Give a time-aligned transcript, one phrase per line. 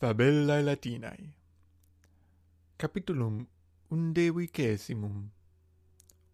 [0.00, 1.28] Fabellae Latinae
[2.78, 3.46] Capitulum
[3.90, 5.28] undevicessimum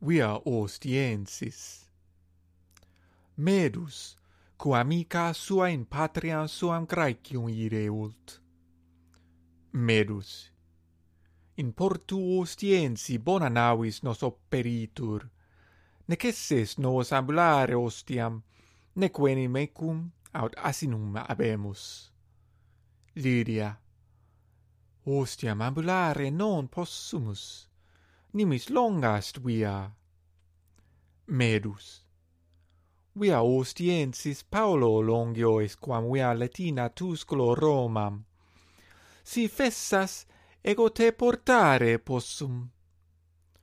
[0.02, 1.88] Via ostiensis.
[3.38, 4.18] Medus,
[4.58, 8.38] quo amica sua in patria suam Graecium ireult.
[9.72, 10.50] Medus,
[11.56, 15.30] in portu ostiensi bona navis nos operitur,
[16.06, 18.42] nec esses nos ambulare ostiam,
[18.94, 22.13] nec in mecum aut asinum abemus
[23.16, 23.78] Lydia.
[25.06, 27.68] Ostiam ambulare non possumus,
[28.32, 29.92] nimis longa est via.
[31.26, 32.02] Medus.
[33.12, 38.24] Via ostiensis Paulo longiois quam via Latina Tusculo Romam.
[39.22, 40.26] Si fessas
[40.60, 42.68] ego te portare possum.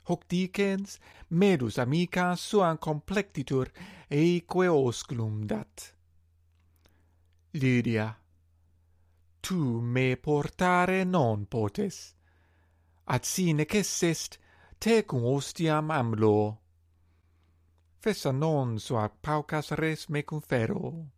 [0.03, 3.69] Hoc dicens Medus amica suam complectitur
[4.09, 5.93] eique osculum dat.
[7.51, 8.20] Lydia
[9.41, 12.15] tu me portare non potes.
[13.05, 14.39] At sine est
[14.79, 16.59] tecum ostiam amlo
[18.01, 21.11] fessa non sua paucas res me confero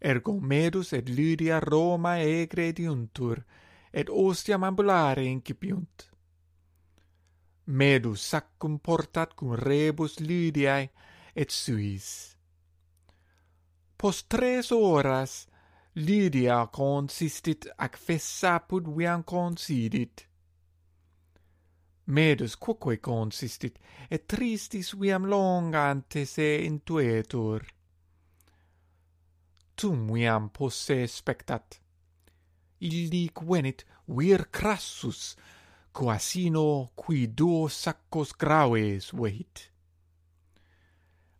[0.00, 3.44] ergo medus et lydia roma egrediuntur,
[3.92, 6.08] et ostiam ambulare incipiunt
[7.68, 10.88] medus saccum portat cum rebus lydiae
[11.34, 12.34] et suis.
[13.98, 15.46] Post tres horas
[15.98, 20.28] Lydia consistit ac fessapud viam considit.
[22.06, 27.66] Medus quoque consistit, et tristis viam longante se intuetur.
[29.74, 31.80] Tum viam posse spectat.
[32.78, 35.34] Illic venit vir crassus,
[35.90, 39.66] coasino qui duo saccos graves vehit.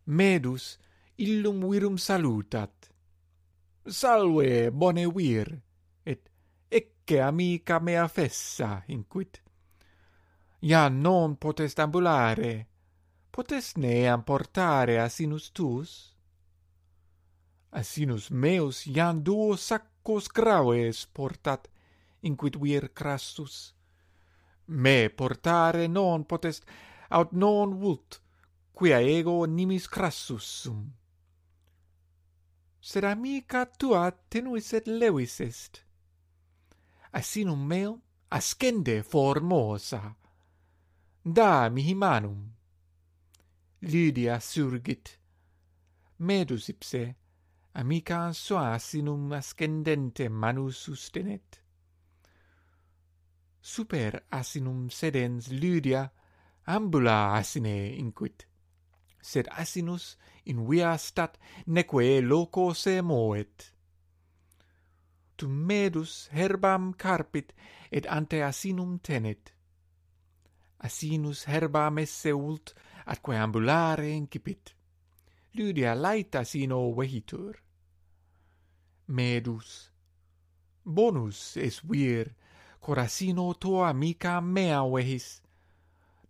[0.07, 0.75] Medus
[1.15, 2.91] illum virum salutat,
[3.91, 5.49] salve bone vir
[6.05, 6.29] et
[6.69, 9.41] ecce amica mea fessa inquit.
[10.61, 12.67] Ja non potest ambulare
[13.31, 15.91] potest neam portare asinus tuus?
[17.71, 21.69] Asinus meus iam duo saccos graves portat
[22.21, 23.73] inquit vir crassus.
[24.67, 26.65] Me portare non potest
[27.09, 28.21] aut non vult
[28.73, 30.98] quia ego nimis crassus sum
[32.81, 35.83] sed amica tua tenuis et levis est.
[37.13, 38.01] Asinum meo
[38.31, 40.15] ascende formosa,
[41.23, 42.51] da mihi manum.
[43.81, 45.17] Lydia surgit,
[46.19, 47.15] medus ipse,
[47.73, 51.61] amica sua asinum ascendente manu sustenet.
[53.61, 56.11] Super asinum sedens Lydia,
[56.67, 58.45] ambula asine inquit,
[59.21, 61.37] sed asinus in via stat
[61.67, 63.73] neque loco se moet.
[65.37, 67.53] Tu medus herbam carpit
[67.91, 69.53] et ante asinum tenet.
[70.79, 72.73] Asinus herbam esse ult
[73.05, 74.75] atque ambulare incipit.
[75.53, 77.55] Lydia laita asino vehitur.
[79.07, 79.91] Medus.
[80.85, 82.35] Bonus es vir,
[82.79, 85.41] cor asino tua amica mea vehis,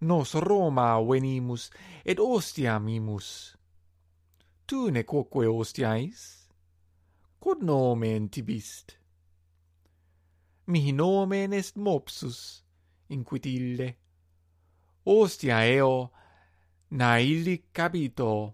[0.01, 1.69] nos Roma venimus,
[2.05, 3.55] et ostiam imus.
[4.67, 6.47] Tu nequoque ostiais?
[7.39, 8.97] Quod nomen tibist?
[10.67, 12.63] Mihi nomen est Mopsus,
[13.09, 13.95] inquit ille.
[15.05, 16.11] Ostia eo,
[16.91, 18.53] na illi capito.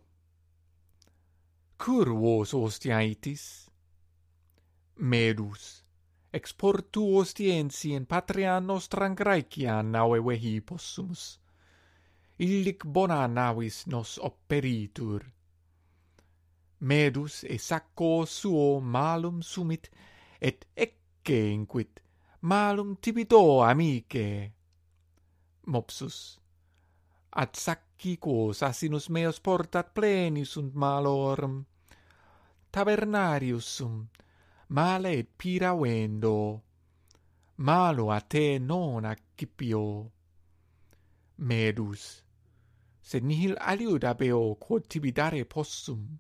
[1.78, 3.70] Cur vos ostiaitis?
[4.98, 5.85] Medus
[6.36, 11.24] exportu ostiensi in patria nostran Graecia nave vehi possumus.
[12.38, 15.24] Illic bona navis nos operitur.
[16.80, 19.90] Medus e sacco suo malum sumit,
[20.42, 22.02] et ecce inquit,
[22.42, 24.52] malum tibito amice.
[25.68, 26.38] Mopsus.
[27.32, 31.66] Ad sacci quos asinus meos portat pleni sunt malorum.
[32.72, 34.10] Tavernarius sum,
[34.70, 36.62] male et piravendo.
[37.58, 40.12] Malo a te non accipio.
[41.38, 42.24] Medus,
[43.02, 46.20] sed nihil aliud abeo quod tibidare possum.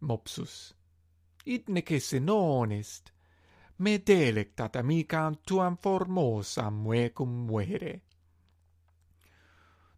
[0.00, 0.74] Mopsus,
[1.46, 3.10] id nece se non est,
[3.78, 8.02] me delectat amicam tuam formosam mecum muere.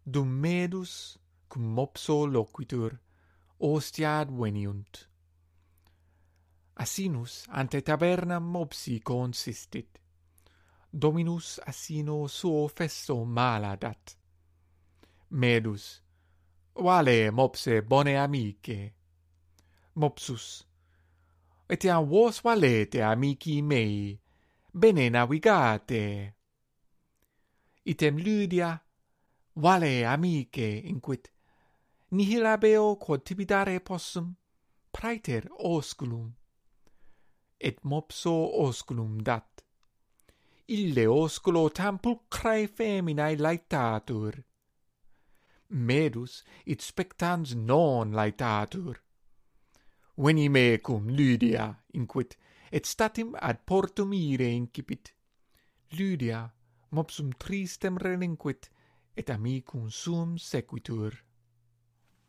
[0.09, 1.17] Dum Medus
[1.49, 2.99] cum Mopso loquitur,
[3.59, 5.07] ostiad veniunt.
[6.79, 9.99] Asinus ante tabernam mopsi consistit.
[10.89, 14.15] Dominus asino suo fesso maladat.
[15.29, 16.01] Medus.
[16.75, 18.93] Vale, mopse, bone amice.
[19.95, 20.63] Mopsus.
[21.67, 24.17] Etiam vos valete, amici mei,
[24.71, 26.35] bene navigate.
[27.83, 28.81] Item Lydia,
[29.55, 31.31] vale, amice, inquit,
[32.11, 34.35] nihil habeo quod tibidare possum,
[34.91, 36.33] praeter osculum
[37.59, 38.33] et mopso
[38.65, 39.63] osculum dat.
[40.69, 44.43] Ille osculo tam pulcrae feminae laetatur.
[45.69, 48.95] Medus it spectans non laetatur.
[50.17, 52.35] Veni mecum, Lydia, inquit,
[52.71, 55.11] et statim ad portum ire incipit.
[55.91, 56.51] Lydia,
[56.91, 58.69] mopsum tristem relinquit,
[59.15, 61.13] et amicum sum sequitur.